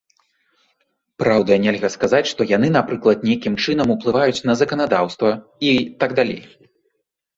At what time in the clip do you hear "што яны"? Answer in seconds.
2.31-2.67